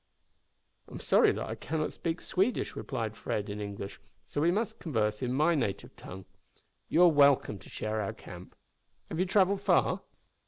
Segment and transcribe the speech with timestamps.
[0.87, 5.21] "I'm sorry that I cannot speak Swedish," replied Fred, in English; "so we must converse
[5.21, 6.25] in my native tongue.
[6.89, 8.55] You are welcome to share our camp.
[9.11, 10.01] Have you travelled far?"